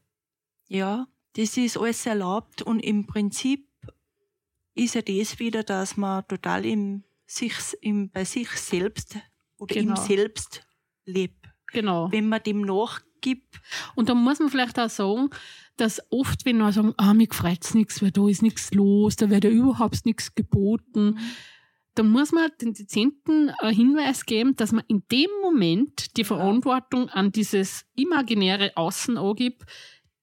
[0.69, 3.69] Ja, das ist alles erlaubt und im Prinzip
[4.75, 9.17] ist ja das wieder, dass man total im sich, im, bei sich selbst
[9.59, 9.91] oder Genau.
[9.93, 10.67] im Selbst
[11.05, 11.46] lebt.
[11.73, 12.11] Genau.
[12.13, 13.61] Wenn man dem nachgibt,
[13.97, 15.31] Und da muss man vielleicht auch sagen,
[15.77, 19.29] dass oft, wenn wir sagen, ah, mir freut's nichts, weil da ist nichts los, da
[19.31, 21.19] wird ja überhaupt nichts geboten,
[21.95, 27.33] dann muss man den dezenten Hinweis geben, dass man in dem Moment die Verantwortung an
[27.33, 29.65] dieses imaginäre Außen angibt,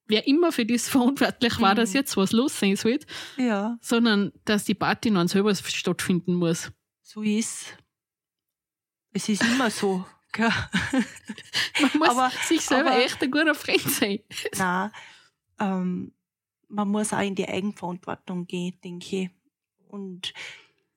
[0.07, 1.77] wer immer für das verantwortlich war, Mhm.
[1.77, 2.99] dass jetzt was los sein soll,
[3.37, 6.71] ja, sondern dass die Party noch selber stattfinden muss.
[7.01, 7.67] so ist
[9.13, 9.29] es.
[9.29, 10.05] ist immer so.
[10.33, 10.49] Gell?
[11.81, 14.19] Man muss Aber- sich selber aber- echt ein guter Freund sein.
[14.57, 14.91] Nein,
[15.59, 16.11] ähm,
[16.69, 19.29] man muss auch in die Eigenverantwortung gehen, denke ich.
[19.87, 20.33] Und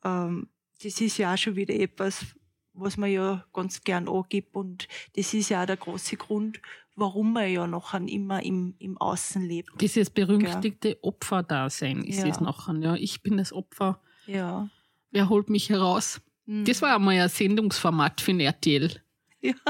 [0.04, 0.48] ähm,
[0.82, 2.24] das ist ja auch schon wieder etwas,
[2.72, 4.54] was man ja ganz gern angibt.
[4.56, 6.60] Und das ist ja auch der große Grund,
[6.94, 9.70] warum man ja nachher immer im, im Außen lebt.
[9.80, 12.26] Dieses berüchtigte Opferdasein ist Ja.
[12.28, 12.74] es nachher.
[12.80, 14.00] Ja, ich bin das Opfer.
[14.26, 14.70] Ja.
[15.10, 16.22] Wer holt mich heraus?
[16.46, 16.64] Mhm.
[16.64, 19.02] Das war einmal ein Sendungsformat für den RTL.
[19.40, 19.54] Ja.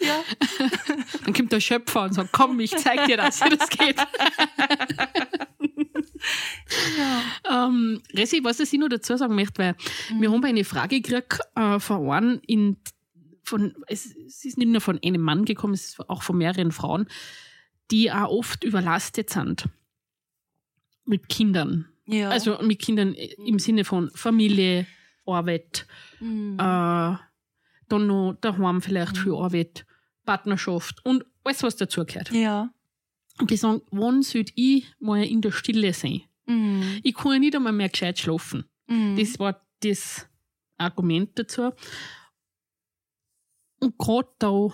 [0.00, 0.24] Ja.
[1.24, 3.96] Dann kommt der Schöpfer und sagt, komm, ich zeig dir das, wie das geht.
[7.50, 9.76] ähm, Resi, was ich noch dazu sagen möchte, weil
[10.18, 12.76] wir haben eine Frage gekriegt äh, von einem in,
[13.44, 16.72] von, es, es ist nicht nur von einem Mann gekommen, es ist auch von mehreren
[16.72, 17.06] Frauen,
[17.90, 19.66] die auch oft überlastet sind
[21.04, 21.91] mit Kindern.
[22.12, 22.28] Ja.
[22.30, 24.86] Also mit Kindern im Sinne von Familie,
[25.26, 25.86] Arbeit,
[26.20, 26.54] Mhm.
[26.58, 27.16] äh,
[27.88, 29.20] dann noch daheim vielleicht Mhm.
[29.20, 29.86] für Arbeit,
[30.24, 32.30] Partnerschaft und alles, was dazugehört.
[32.32, 32.72] ja.
[33.40, 36.20] Und die sagen, wann sollte ich mal in der Stille sein?
[36.46, 37.00] Mhm.
[37.02, 38.64] Ich kann ja nicht einmal mehr gescheit schlafen.
[38.86, 39.16] Mhm.
[39.16, 40.28] Das war das
[40.76, 41.70] Argument dazu.
[43.80, 44.68] Und gerade da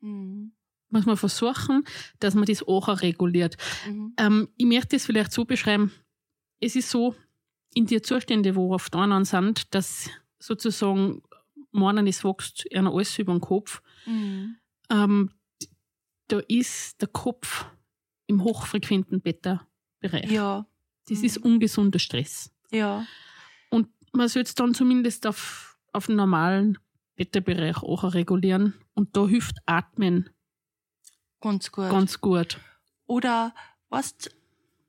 [0.00, 0.52] Mhm.
[0.90, 1.84] muss man versuchen,
[2.18, 3.56] dass man das auch reguliert.
[3.88, 4.14] Mhm.
[4.18, 5.92] Ähm, ich möchte es vielleicht so beschreiben.
[6.62, 7.14] Es ist so,
[7.74, 11.22] in die Zustände, wo oft anderen sind, dass sozusagen
[11.72, 13.82] meinen, es wächst einer alles über den Kopf.
[14.06, 14.56] Mhm.
[14.90, 15.30] Ähm,
[16.28, 17.64] da ist der Kopf
[18.26, 20.30] im hochfrequenten Beta-Bereich.
[20.30, 20.66] Ja.
[21.08, 21.24] Das Mhm.
[21.24, 22.52] ist ungesunder Stress.
[22.70, 23.06] Ja.
[23.70, 26.78] Und man sollte es dann zumindest auf, auf den normalen
[27.16, 28.74] Beta-Bereich auch regulieren.
[28.94, 30.30] Und da hilft Atmen
[31.40, 31.90] Ganz gut.
[31.90, 32.58] ganz gut.
[33.06, 33.54] Oder
[33.88, 34.14] was,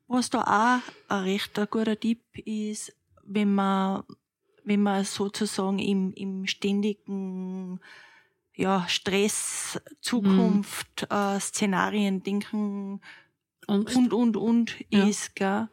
[0.06, 4.04] was da auch ein recht ein guter Tipp ist, wenn man,
[4.64, 7.80] wenn man sozusagen im, im ständigen
[8.54, 13.00] ja, Stress, Zukunft, äh, Szenarien denken
[13.66, 13.96] Angst.
[13.96, 15.06] und, und, und Ja.
[15.06, 15.68] ist, gell?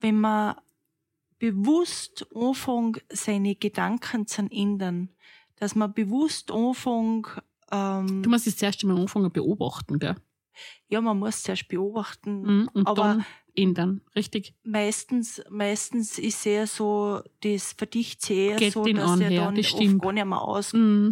[0.00, 0.56] wenn man
[1.38, 5.10] bewusst anfängt, seine Gedanken zu ändern,
[5.56, 7.26] dass man bewusst anfängt,
[7.70, 10.16] ähm, Du musst es zuerst einmal anfangen beobachten, gell?
[10.88, 12.70] Ja, man muss zuerst beobachten, Mhm.
[12.74, 14.00] Und Aber- dann ändern.
[14.16, 14.54] Richtig.
[14.64, 19.72] meistens, meistens ist eher so, das verdichtet sich eher Geht so, dass er dann das
[19.72, 20.32] oft gar nicht mehr Mhm.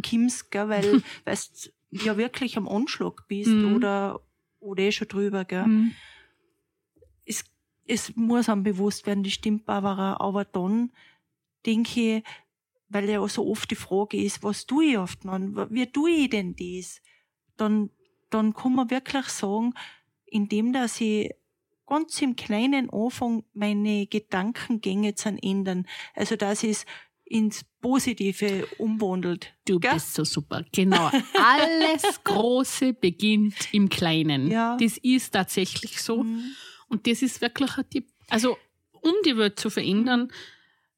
[0.00, 0.82] auskimmst, gell, weil
[1.24, 3.76] weißt ja wirklich am Anschlag bist Mhm.
[3.76, 4.20] oder,
[4.60, 5.66] oder eh schon drüber, gell.
[5.66, 5.92] Mhm.
[7.24, 7.44] Es,
[7.86, 10.90] es muss einem bewusst werden, das stimmt, Barbara, aber dann
[11.66, 12.24] denke ich,
[12.88, 15.38] weil ja so oft die Frage ist, was tue ich oft noch,
[15.70, 17.00] wie tue ich denn das?
[17.56, 17.90] Dann,
[18.34, 19.74] dann kann man wirklich sagen,
[20.26, 21.30] indem dass ich
[21.86, 25.86] ganz im Kleinen anfange, meine Gedankengänge zu ändern.
[26.14, 26.86] Also, dass es
[27.24, 29.54] ins Positive umwandelt.
[29.66, 29.94] Du Gell?
[29.94, 30.64] bist so super.
[30.72, 31.10] Genau.
[31.34, 34.50] Alles Große beginnt im Kleinen.
[34.50, 34.76] Ja.
[34.78, 36.22] Das ist tatsächlich so.
[36.22, 36.54] Mhm.
[36.88, 38.08] Und das ist wirklich ein Tipp.
[38.28, 38.58] Also,
[39.00, 40.30] um die Welt zu verändern,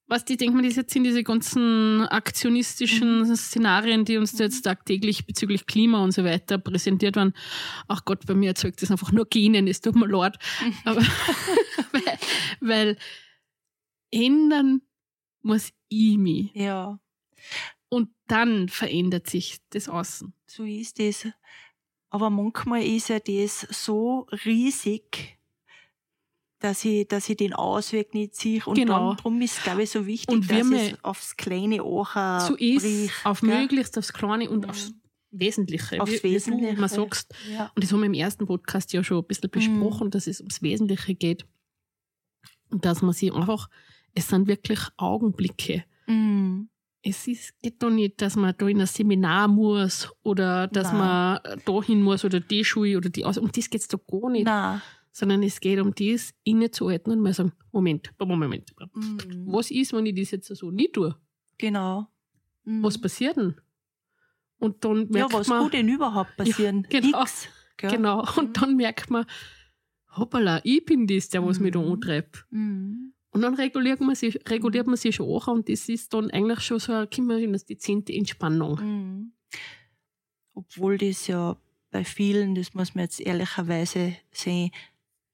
[0.07, 3.37] was die denken, das jetzt sind diese ganzen aktionistischen Mhm.
[3.37, 7.33] Szenarien, die uns jetzt tagtäglich bezüglich Klima und so weiter präsentiert werden.
[7.89, 10.39] Ach Gott, bei mir erzeugt das einfach nur Genen, es tut mir leid.
[10.85, 11.01] Aber,
[11.93, 12.19] weil,
[12.61, 12.97] weil
[14.11, 14.83] ändern
[15.43, 16.51] muss ich mich.
[16.55, 16.99] Ja,
[17.89, 20.33] Und dann verändert sich das Außen.
[20.47, 21.29] so ist es.
[22.11, 25.39] Aber manchmal ist ja das so riesig,
[26.65, 28.63] dass ich, dass ich den Ausweg nicht sehe.
[28.65, 29.11] Und Genau.
[29.11, 32.55] dann, drum ist, glaube ich, so wichtig, Und dass es aufs Kleine auch äh, so
[32.57, 33.61] ist, bricht, auf gell?
[33.61, 34.71] möglichst aufs Kleine und Mhm.
[34.71, 34.93] aufs
[35.31, 36.01] Wesentliche.
[36.01, 36.73] Aufs wie, Wesentliche.
[36.73, 37.35] Wie immer sagst.
[37.53, 37.71] Ja.
[37.75, 40.63] Und das haben wir im ersten Podcast ja schon ein bisschen besprochen, dass es ums
[40.63, 41.45] Wesentliche geht.
[42.71, 43.69] Und dass man sich einfach,
[44.15, 45.85] es sind wirklich Augenblicke.
[46.07, 46.69] Mhm.
[47.03, 50.99] Es ist, geht doch nicht, dass man da in ein Seminar muss oder dass Nein.
[50.99, 53.37] man dahin muss oder die Schule oder die Aus.
[53.37, 54.45] Um das geht es doch gar nicht.
[54.47, 54.81] Nein.
[55.17, 59.45] Sondern es geht um das, innezuhalten und mal sagen, Moment, Moment, Mhm.
[59.47, 61.15] was ist, wenn ich das jetzt so nicht tue?
[61.57, 62.09] Genau.
[62.65, 62.83] Mhm.
[62.83, 63.55] Was passiert denn?
[64.59, 66.83] Und dann ja, merkt was man, kann denn überhaupt passieren?
[66.91, 67.21] genau.
[67.21, 67.49] Nix.
[67.77, 69.25] Genau, und dann merkt man,
[70.17, 71.93] hoppala, ich bin das, der was mich da Mhm.
[71.93, 72.45] antreibt.
[72.51, 73.13] Mhm.
[73.31, 76.61] Und dann reguliert man sich, reguliert man sich schon auch und das ist dann eigentlich
[76.61, 78.81] schon so, eine- wir das dezente Entspannung.
[78.81, 79.33] Mhm.
[80.55, 81.57] Obwohl das ja
[81.91, 84.71] bei vielen, das muss man jetzt ehrlicherweise sehen,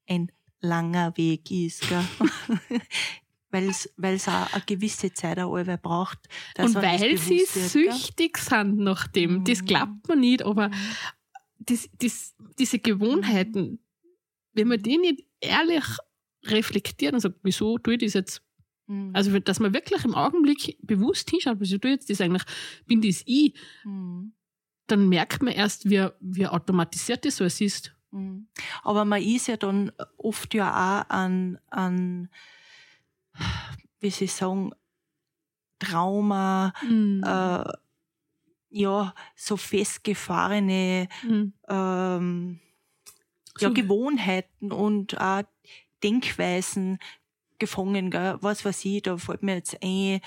[0.07, 2.03] ein langer Weg ist, gell?
[3.49, 3.67] weil
[4.15, 6.19] es auch eine gewisse Zeit auch alle braucht.
[6.55, 7.91] dass und weil sie wird, gell?
[7.91, 9.65] süchtig sind nach dem, das Mhm.
[9.65, 10.71] glaubt man nicht, aber
[11.59, 13.79] das, das, diese Gewohnheiten,
[14.53, 15.83] wenn man die nicht ehrlich
[16.45, 18.41] reflektiert und sagt, wieso tue ich das jetzt?
[18.87, 19.11] Mhm.
[19.13, 22.43] Also, dass man wirklich im Augenblick bewusst hinschaut, wieso tue ich jetzt das eigentlich,
[22.87, 24.33] bin das ich, Mhm.
[24.87, 27.93] dann merkt man erst, wie, wie automatisiert das so ist.
[28.11, 28.47] Mhm.
[28.83, 30.69] Aber man ist ja dann oft ja
[31.05, 32.29] auch an, an
[33.99, 34.71] wie sie sagen,
[35.79, 37.23] Trauma, Mhm.
[37.25, 37.63] äh,
[38.69, 41.53] ja, so festgefahrene Mhm.
[41.67, 42.59] ähm,
[43.59, 45.43] ja, So- Gewohnheiten und auch
[46.03, 46.99] Denkweisen
[47.59, 48.37] gefangen, gell?
[48.41, 50.19] was weiß ich, da fällt mir jetzt ein,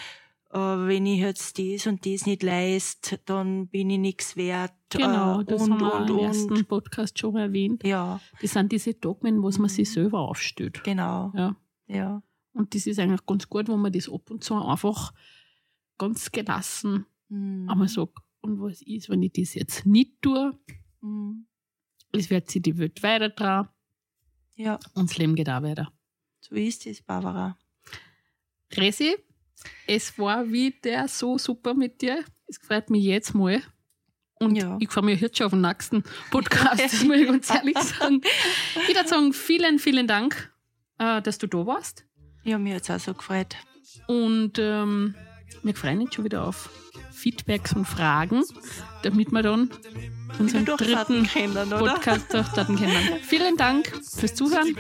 [0.59, 4.73] wenn ich jetzt das und das nicht leist, dann bin ich nichts wert.
[4.91, 6.23] Genau, äh, das und, haben wir und, im und.
[6.25, 7.83] ersten Podcast schon erwähnt.
[7.85, 10.83] Ja, Das sind diese Dogmen, wo man sich selber aufstellt.
[10.85, 11.33] genau.
[11.35, 11.57] Ja.
[11.87, 12.23] Ja.
[12.53, 15.13] Und das ist eigentlich ganz gut, wenn man das ab und zu einfach
[15.99, 17.69] ganz gelassen Mhm.
[17.71, 20.53] einmal sagt, und was ist, wenn ich das jetzt nicht tue?
[21.01, 21.47] Mhm.
[22.13, 23.69] Es wird sich die Welt weiter dran
[24.55, 25.91] Ja, und das Leben geht auch weiter.
[26.41, 27.57] so ist es, Barbara.
[28.77, 29.17] Resi,
[29.87, 32.25] es war wieder so super mit dir.
[32.47, 33.63] Es freut mich jetzt mal.
[34.41, 34.77] Und Ja.
[34.81, 38.21] ich freue mich jetzt schon auf den nächsten Podcast, das muss ich ganz ehrlich sagen.
[38.89, 40.53] Ich würde sagen, vielen, vielen Dank,
[40.99, 42.05] äh, dass du da warst.
[42.43, 43.57] Ja, mir hat es auch so gefreut.
[44.09, 45.15] Und ähm,
[45.63, 46.69] wir freuen uns schon wieder auf
[47.13, 48.43] Feedbacks und Fragen,
[49.03, 49.71] damit wir dann
[50.39, 51.71] unseren dritten können?
[51.71, 53.21] Podcast durchstarten können.
[53.23, 54.77] Vielen Dank fürs Zuhören.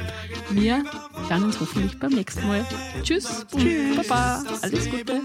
[0.50, 0.84] Wir
[1.28, 2.66] hören uns hoffentlich beim nächsten Mal.
[3.02, 3.96] Tschüss und Tschüss.
[4.08, 4.42] Baba.
[4.62, 5.20] Alles Gute.